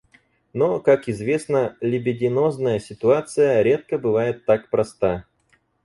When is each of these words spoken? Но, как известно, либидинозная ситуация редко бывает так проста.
Но, 0.53 0.79
как 0.79 1.07
известно, 1.07 1.77
либидинозная 1.79 2.79
ситуация 2.79 3.61
редко 3.61 3.99
бывает 3.99 4.45
так 4.47 4.71
проста. 4.71 5.25